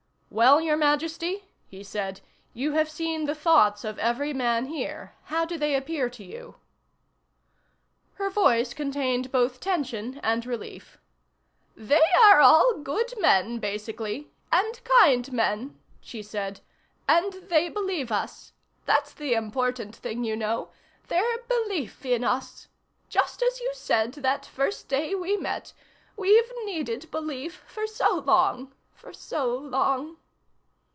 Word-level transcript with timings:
"Well, 0.33 0.61
Your 0.61 0.77
Majesty?" 0.77 1.43
he 1.67 1.83
said. 1.83 2.21
"You 2.53 2.71
have 2.71 2.89
seen 2.89 3.25
the 3.25 3.35
thoughts 3.35 3.83
of 3.83 3.99
every 3.99 4.33
man 4.33 4.67
here. 4.67 5.13
How 5.23 5.43
do 5.43 5.57
they 5.57 5.75
appear 5.75 6.09
to 6.09 6.23
you?" 6.23 6.55
Her 8.13 8.29
voice 8.29 8.73
contained 8.73 9.29
both 9.29 9.59
tension 9.59 10.21
and 10.23 10.45
relief. 10.45 10.97
"They 11.75 11.99
are 12.23 12.39
all 12.39 12.77
good 12.77 13.13
men, 13.19 13.59
basically 13.59 14.31
and 14.53 14.81
kind 15.01 15.29
men," 15.33 15.77
she 15.99 16.23
said. 16.23 16.61
"And 17.09 17.33
they 17.49 17.67
believe 17.67 18.09
us. 18.09 18.53
That's 18.85 19.13
the 19.13 19.33
important 19.33 19.93
thing, 19.97 20.23
you 20.23 20.37
know. 20.37 20.69
Their 21.09 21.39
belief 21.39 22.05
in 22.05 22.23
us.... 22.23 22.69
Just 23.09 23.43
as 23.43 23.59
you 23.59 23.69
said 23.73 24.13
that 24.13 24.45
first 24.45 24.87
day 24.87 25.13
we 25.13 25.35
met. 25.35 25.73
We've 26.15 26.49
needed 26.63 27.11
belief 27.11 27.65
for 27.67 27.85
so 27.85 28.19
long... 28.19 28.73
for 28.93 29.11
so 29.11 29.55
long...." 29.57 30.15